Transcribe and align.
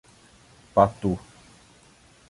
Patu 0.73 1.13